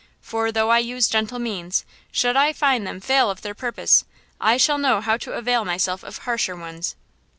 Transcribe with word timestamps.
For, 0.19 0.51
though 0.51 0.71
I 0.71 0.79
use 0.79 1.07
gentle 1.07 1.37
means, 1.37 1.85
should 2.11 2.35
I 2.35 2.53
find 2.53 2.87
them 2.87 2.99
fail 3.01 3.29
of 3.29 3.43
their 3.43 3.53
purpose, 3.53 4.03
I 4.39 4.57
shall 4.57 4.79
know 4.79 4.99
how 4.99 5.15
to 5.17 5.33
avail 5.33 5.63
myself 5.63 6.01
of 6.01 6.17
harsher 6.25 6.55
ones." 6.55 6.95